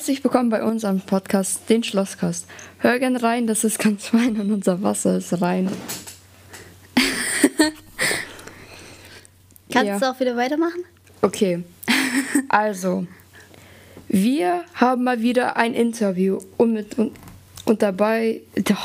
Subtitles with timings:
[0.00, 2.46] Herzlich willkommen bei unserem Podcast, den Schlosskast.
[2.78, 5.68] Hör gern rein, das ist ganz fein und unser Wasser ist rein.
[9.70, 9.98] Kannst Ja.
[9.98, 10.84] du auch wieder weitermachen?
[11.20, 11.64] Okay,
[12.48, 13.06] also,
[14.08, 17.12] wir haben mal wieder ein Interview und mit, und,
[17.66, 18.78] und dabei, oh Mann.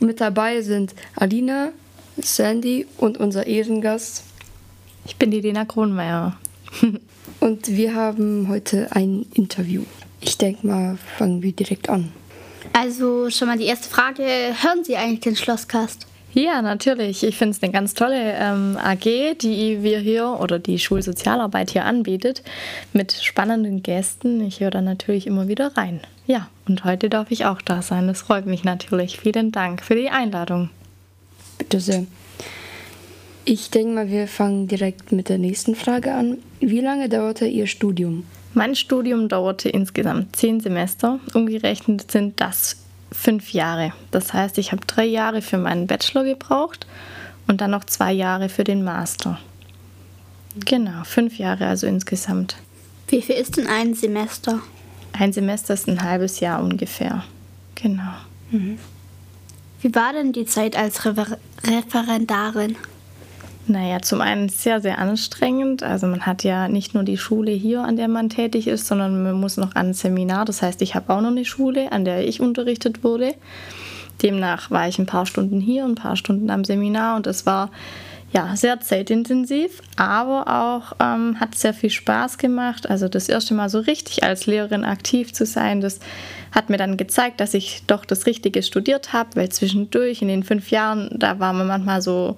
[0.00, 1.70] und mit dabei sind Alina,
[2.18, 4.22] Sandy und unser Ehrengast.
[5.06, 6.36] Ich bin die Lena Kronmeier.
[7.40, 9.82] Und wir haben heute ein Interview.
[10.20, 12.12] Ich denke mal, fangen wir direkt an.
[12.72, 14.22] Also schon mal die erste Frage.
[14.22, 16.06] Hören Sie eigentlich den Schlosskast?
[16.32, 17.22] Ja, natürlich.
[17.22, 21.86] Ich finde es eine ganz tolle ähm, AG, die wir hier oder die Schulsozialarbeit hier
[21.86, 22.42] anbietet,
[22.92, 24.42] mit spannenden Gästen.
[24.42, 26.00] Ich höre da natürlich immer wieder rein.
[26.26, 28.06] Ja, und heute darf ich auch da sein.
[28.06, 29.18] Das freut mich natürlich.
[29.18, 30.68] Vielen Dank für die Einladung.
[31.56, 32.04] Bitte sehr.
[33.46, 36.38] Ich denke mal, wir fangen direkt mit der nächsten Frage an.
[36.60, 38.24] Wie lange dauerte Ihr Studium?
[38.56, 41.20] Mein Studium dauerte insgesamt zehn Semester.
[41.34, 42.78] Umgerechnet sind das
[43.12, 43.92] fünf Jahre.
[44.12, 46.86] Das heißt, ich habe drei Jahre für meinen Bachelor gebraucht
[47.46, 49.38] und dann noch zwei Jahre für den Master.
[50.64, 52.56] Genau, fünf Jahre also insgesamt.
[53.08, 54.62] Wie viel ist denn ein Semester?
[55.12, 57.24] Ein Semester ist ein halbes Jahr ungefähr.
[57.74, 58.14] Genau.
[59.82, 62.76] Wie war denn die Zeit als Refer Referendarin?
[63.68, 65.82] Naja, zum einen sehr, sehr anstrengend.
[65.82, 69.22] Also man hat ja nicht nur die Schule hier, an der man tätig ist, sondern
[69.24, 70.44] man muss noch an ein Seminar.
[70.44, 73.34] Das heißt, ich habe auch noch eine Schule, an der ich unterrichtet wurde.
[74.22, 77.70] Demnach war ich ein paar Stunden hier, ein paar Stunden am Seminar und es war
[78.32, 82.88] ja sehr zeitintensiv, aber auch ähm, hat sehr viel Spaß gemacht.
[82.90, 86.00] Also das erste Mal so richtig als Lehrerin aktiv zu sein, das
[86.52, 90.42] hat mir dann gezeigt, dass ich doch das Richtige studiert habe, weil zwischendurch in den
[90.42, 92.36] fünf Jahren, da war man manchmal so,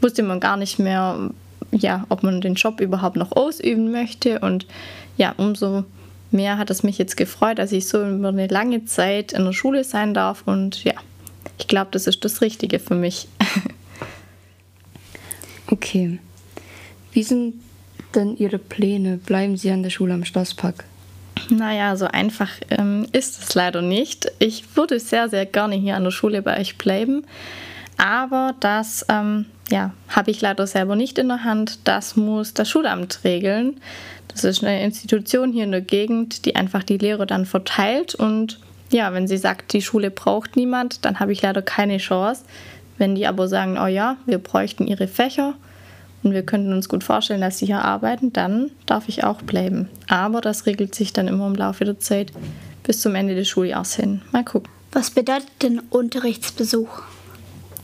[0.00, 1.30] wusste man gar nicht mehr,
[1.70, 4.66] ja, ob man den Job überhaupt noch ausüben möchte und
[5.16, 5.84] ja, umso
[6.30, 9.52] mehr hat es mich jetzt gefreut, dass ich so über eine lange Zeit in der
[9.52, 10.94] Schule sein darf und ja,
[11.58, 13.28] ich glaube, das ist das Richtige für mich.
[15.70, 16.18] Okay.
[17.12, 17.54] Wie sind
[18.14, 19.18] denn Ihre Pläne?
[19.18, 20.84] Bleiben Sie an der Schule am Schlosspark?
[21.50, 24.30] Naja, so einfach ähm, ist es leider nicht.
[24.38, 27.24] Ich würde sehr, sehr gerne hier an der Schule bei euch bleiben.
[27.96, 31.80] Aber das ähm, ja, habe ich leider selber nicht in der Hand.
[31.84, 33.80] Das muss das Schulamt regeln.
[34.28, 38.14] Das ist eine Institution hier in der Gegend, die einfach die Lehrer dann verteilt.
[38.14, 42.44] Und ja, wenn sie sagt, die Schule braucht niemand, dann habe ich leider keine Chance.
[42.98, 45.54] Wenn die aber sagen, oh ja, wir bräuchten ihre Fächer
[46.22, 49.88] und wir könnten uns gut vorstellen, dass sie hier arbeiten, dann darf ich auch bleiben.
[50.08, 52.32] Aber das regelt sich dann immer im Laufe der Zeit
[52.82, 54.22] bis zum Ende des Schuljahres hin.
[54.32, 54.70] Mal gucken.
[54.92, 57.02] Was bedeutet denn Unterrichtsbesuch?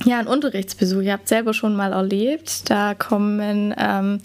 [0.06, 1.00] Ja, ein Unterrichtsbesuch.
[1.00, 2.68] Ihr habt selber schon mal erlebt.
[2.68, 4.20] Da kommen ähm,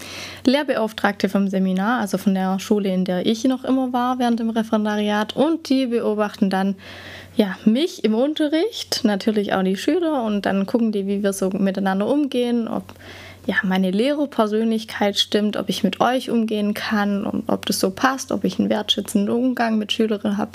[0.45, 4.49] Lehrbeauftragte vom Seminar, also von der Schule, in der ich noch immer war während dem
[4.49, 6.75] Referendariat, und die beobachten dann
[7.37, 11.49] ja, mich im Unterricht, natürlich auch die Schüler, und dann gucken die, wie wir so
[11.49, 12.83] miteinander umgehen, ob
[13.45, 18.33] ja, meine Lehrerpersönlichkeit stimmt, ob ich mit euch umgehen kann und ob das so passt,
[18.33, 20.51] ob ich einen wertschätzenden Umgang mit Schülerinnen habe.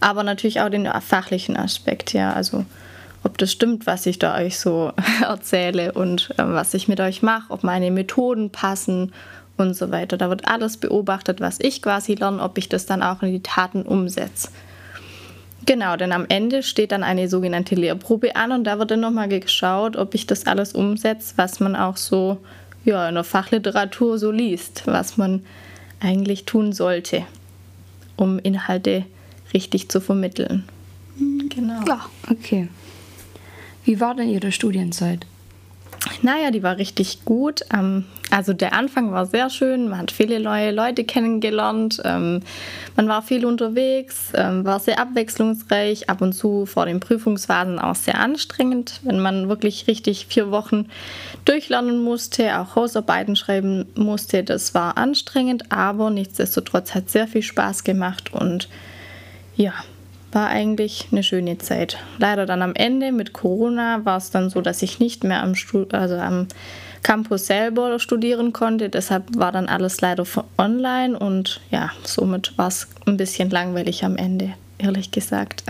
[0.00, 2.66] Aber natürlich auch den fachlichen Aspekt, ja, also
[3.24, 7.22] ob das stimmt, was ich da euch so erzähle und äh, was ich mit euch
[7.22, 9.12] mache, ob meine Methoden passen
[9.56, 10.16] und so weiter.
[10.16, 13.42] Da wird alles beobachtet, was ich quasi lerne, ob ich das dann auch in die
[13.42, 14.48] Taten umsetze.
[15.64, 19.28] Genau, denn am Ende steht dann eine sogenannte Lehrprobe an und da wird dann nochmal
[19.28, 22.38] geschaut, ob ich das alles umsetze, was man auch so
[22.84, 25.44] ja, in der Fachliteratur so liest, was man
[26.00, 27.24] eigentlich tun sollte,
[28.16, 29.04] um Inhalte
[29.54, 30.64] richtig zu vermitteln.
[31.48, 31.84] Genau.
[31.86, 32.68] Ja, Okay.
[33.84, 35.26] Wie war denn Ihre Studienzeit?
[36.22, 37.62] Naja, die war richtig gut.
[37.72, 39.88] Ähm, also der Anfang war sehr schön.
[39.88, 42.00] Man hat viele neue Leute kennengelernt.
[42.04, 42.40] Ähm,
[42.96, 46.08] man war viel unterwegs, ähm, war sehr abwechslungsreich.
[46.08, 50.86] Ab und zu vor den Prüfungsphasen auch sehr anstrengend, wenn man wirklich richtig vier Wochen
[51.44, 54.42] durchlernen musste, auch Hausarbeiten schreiben musste.
[54.42, 58.68] Das war anstrengend, aber nichtsdestotrotz hat sehr viel Spaß gemacht und
[59.54, 59.74] ja,
[60.32, 61.98] war eigentlich eine schöne Zeit.
[62.18, 65.54] Leider dann am Ende mit Corona war es dann so, dass ich nicht mehr am,
[65.54, 66.48] Stu also am
[67.02, 68.88] Campus selber studieren konnte.
[68.88, 70.24] Deshalb war dann alles leider
[70.58, 75.64] online und ja, somit war es ein bisschen langweilig am Ende, ehrlich gesagt.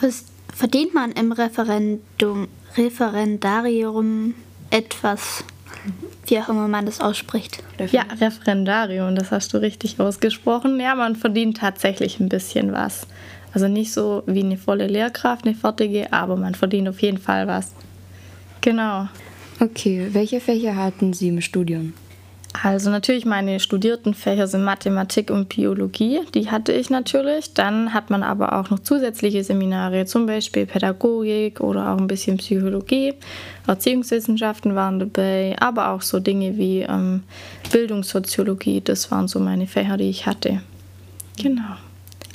[0.00, 4.34] Was verdient man im Referendum, Referendarium
[4.70, 5.44] etwas,
[6.26, 7.62] wie auch immer man das ausspricht?
[7.90, 10.78] Ja, Referendarium, das hast du richtig ausgesprochen.
[10.80, 13.06] Ja, man verdient tatsächlich ein bisschen was.
[13.52, 17.46] Also nicht so wie eine volle Lehrkraft, eine fertige, aber man verdient auf jeden Fall
[17.46, 17.72] was.
[18.60, 19.08] Genau.
[19.60, 21.92] Okay, welche Fächer hatten Sie im Studium?
[22.60, 27.54] Also natürlich meine studierten Fächer sind Mathematik und Biologie, die hatte ich natürlich.
[27.54, 32.36] Dann hat man aber auch noch zusätzliche Seminare, zum Beispiel Pädagogik oder auch ein bisschen
[32.36, 33.14] Psychologie.
[33.66, 37.22] Erziehungswissenschaften waren dabei, aber auch so Dinge wie ähm,
[37.72, 40.60] Bildungssoziologie, das waren so meine Fächer, die ich hatte.
[41.40, 41.76] Genau.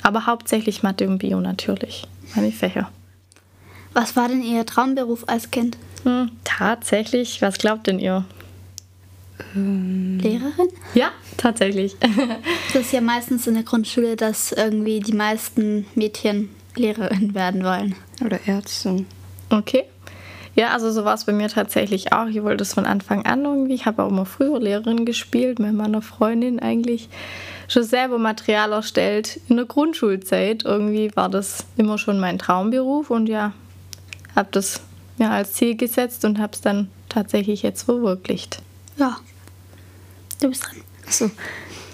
[0.02, 2.90] Aber hauptsächlich Mathe und Bio natürlich, meine Fächer.
[3.94, 5.76] Was war denn Ihr Traumberuf als Kind?
[6.04, 8.24] Hm, tatsächlich, was glaubt denn ihr?
[9.54, 10.68] Lehrerin?
[10.94, 11.96] Ja, tatsächlich.
[12.72, 17.94] Das ist ja meistens in der Grundschule, dass irgendwie die meisten Mädchen Lehrerin werden wollen.
[18.24, 19.06] Oder Ärztin.
[19.48, 19.84] Okay.
[20.54, 22.26] Ja, also so war es bei mir tatsächlich auch.
[22.26, 23.74] Ich wollte es von Anfang an irgendwie.
[23.74, 27.08] Ich habe auch immer früher Lehrerin gespielt, mit meiner Freundin eigentlich
[27.68, 29.40] schon selber Material erstellt.
[29.48, 33.52] In der Grundschulzeit irgendwie war das immer schon mein Traumberuf und ja,
[34.34, 34.80] habe das
[35.16, 38.60] mir als Ziel gesetzt und habe es dann tatsächlich jetzt verwirklicht.
[38.98, 39.18] Ja.
[40.40, 40.76] Du bist dran.
[41.06, 41.30] Achso.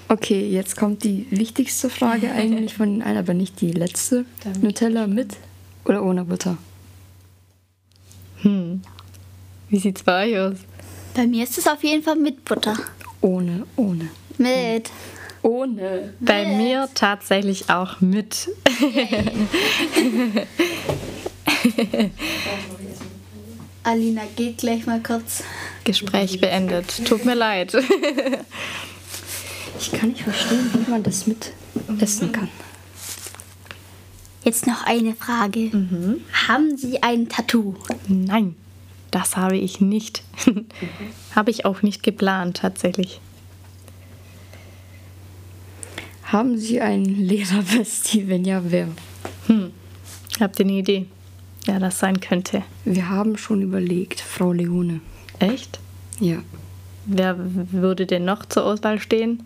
[0.09, 4.25] Okay, jetzt kommt die wichtigste Frage eigentlich von allen, aber nicht die letzte.
[4.61, 5.37] Nutella mit
[5.85, 6.57] oder ohne Butter?
[8.43, 8.83] Hm.
[9.69, 10.57] Wie sieht's bei euch aus?
[11.15, 12.77] Bei mir ist es auf jeden Fall mit Butter.
[13.21, 14.09] Ohne, ohne.
[14.37, 14.91] Mit.
[15.43, 16.15] Ohne.
[16.21, 18.51] Bei mir tatsächlich auch mit.
[23.83, 25.43] Alina geht gleich mal kurz.
[25.85, 27.05] Gespräch beendet.
[27.07, 27.77] Tut mir leid.
[29.81, 31.53] Ich kann nicht verstehen, wie man das mit
[32.01, 32.49] essen kann.
[34.45, 35.71] Jetzt noch eine Frage.
[36.49, 37.75] Haben Sie ein Tattoo?
[38.09, 38.55] Nein,
[39.11, 40.23] das habe ich nicht.
[41.35, 43.21] habe ich auch nicht geplant, tatsächlich.
[46.25, 48.29] Haben Sie ein Lehrerbestie?
[48.29, 48.89] Wenn ja, wer?
[49.47, 49.73] Hm.
[50.41, 51.07] Habt ihr eine Idee?
[51.67, 52.63] Ja, das sein könnte.
[52.85, 55.01] Wir haben schon überlegt, Frau Leone.
[55.39, 55.79] Echt?
[56.21, 56.39] Ja.
[57.07, 59.45] Wer würde denn noch zur Auswahl stehen?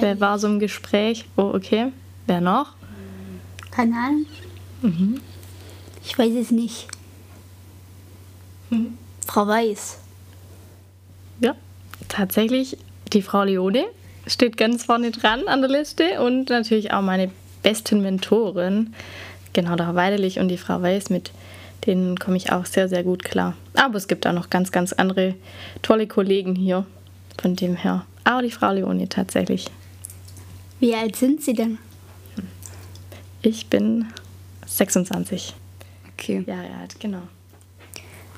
[0.00, 1.26] Wer war so im Gespräch?
[1.36, 1.92] Oh, okay.
[2.26, 2.72] Wer noch?
[3.70, 5.20] Keine Ahnung.
[6.04, 6.88] Ich weiß es nicht.
[9.26, 9.98] Frau Weiß.
[11.40, 11.54] Ja,
[12.08, 12.78] tatsächlich
[13.12, 13.84] die Frau Leone
[14.26, 17.30] steht ganz vorne dran an der Liste und natürlich auch meine
[17.62, 18.94] besten Mentoren,
[19.52, 21.30] genau der Herr Weidelich und die Frau Weiß, mit
[21.84, 23.54] denen komme ich auch sehr, sehr gut klar.
[23.74, 25.34] Aber es gibt auch noch ganz, ganz andere
[25.82, 26.86] tolle Kollegen hier,
[27.40, 28.06] von dem her.
[28.24, 29.66] Aber die Frau Leone tatsächlich.
[30.80, 31.78] Wie alt sind Sie denn?
[33.42, 34.06] Ich bin
[34.66, 35.54] 26
[36.18, 36.42] Okay.
[36.46, 37.22] Jahre alt, genau.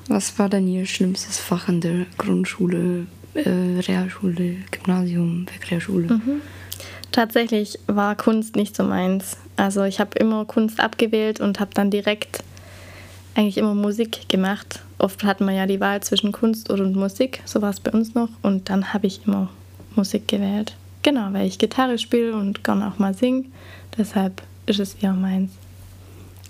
[0.07, 3.49] Was war denn Ihr schlimmstes Fach in der Grundschule, äh,
[3.87, 6.19] Realschule, Gymnasium, Realschule?
[7.11, 9.37] Tatsächlich war Kunst nicht so meins.
[9.55, 12.43] Also ich habe immer Kunst abgewählt und habe dann direkt
[13.39, 14.81] eigentlich immer Musik gemacht.
[14.97, 18.13] Oft hat man ja die Wahl zwischen Kunst oder Musik, so war es bei uns
[18.13, 18.27] noch.
[18.41, 19.49] Und dann habe ich immer
[19.95, 20.75] Musik gewählt.
[21.03, 23.45] Genau, weil ich Gitarre spiele und gerne auch mal singe.
[23.97, 25.51] Deshalb ist es eher meins.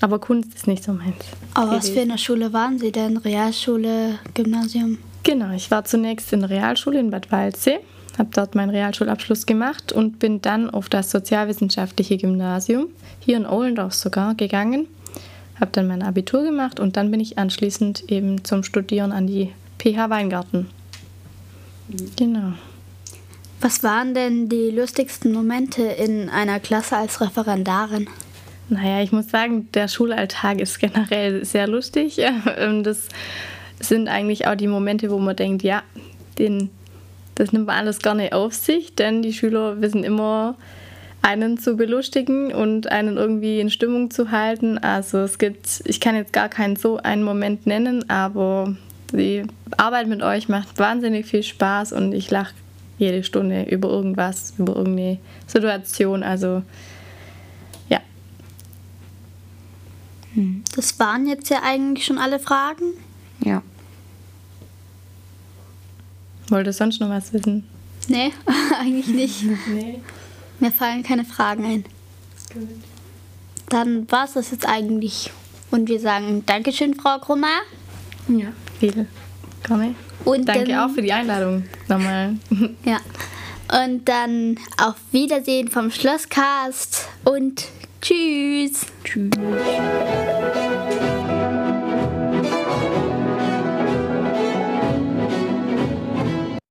[0.02, 1.26] Aber Kunst ist nicht so meins.
[1.54, 3.18] Aber was für eine Schule waren Sie denn?
[3.18, 4.98] Realschule, Gymnasium?
[5.24, 7.80] Genau, ich war zunächst in der Realschule in Bad Waldsee,
[8.18, 12.88] habe dort meinen Realschulabschluss gemacht und bin dann auf das sozialwissenschaftliche Gymnasium,
[13.20, 14.88] hier in Ohlendorf sogar, gegangen.
[15.60, 19.52] Habe dann mein Abitur gemacht und dann bin ich anschließend eben zum Studieren an die
[19.80, 20.68] PH Weingarten.
[22.16, 22.54] Genau.
[23.62, 28.08] Was waren denn die lustigsten Momente in einer Klasse als Referendarin?
[28.70, 32.20] Naja, ich muss sagen, der Schulalltag ist generell sehr lustig.
[32.58, 33.10] Ähm, Das
[33.80, 35.84] sind eigentlich auch die Momente, wo man denkt, ja,
[36.38, 36.70] den,
[37.36, 40.56] das nimmt man alles gerne auf sich, denn die Schüler wissen immer,
[41.22, 44.78] einen zu belustigen und einen irgendwie in Stimmung zu halten.
[44.78, 48.76] Also es gibt, ich kann jetzt gar keinen so einen Moment nennen, aber
[49.12, 49.44] die
[49.78, 52.54] Arbeit mit euch macht wahnsinnig viel Spaß und ich lache
[52.98, 56.22] jede Stunde über irgendwas, über irgendeine Situation.
[56.24, 56.64] Also
[57.90, 58.02] ja,
[60.76, 62.94] Das waren jetzt ja eigentlich schon alle Fragen.
[63.44, 63.62] Ja.
[66.50, 67.68] wollte sonst noch was wissen?
[68.08, 68.32] Nee,
[68.80, 69.44] eigentlich nicht.
[69.68, 70.00] Nee.
[70.60, 71.86] Mir fallen keine Fragen ein.
[73.70, 75.32] Dann war es das jetzt eigentlich.
[75.72, 77.48] Und wir sagen Dankeschön, Frau Grummer.
[78.28, 78.48] Ja,
[78.80, 79.08] viel.
[79.64, 79.96] Gerne.
[80.26, 82.36] Und Danke dann- auch für die Einladung nochmal.
[82.86, 83.00] Ja.
[83.86, 87.66] Und dann auf Wiedersehen vom Schlosscast und
[88.02, 88.88] tschüss.
[89.04, 89.30] Tschüss.